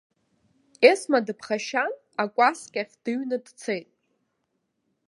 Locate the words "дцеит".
3.45-3.89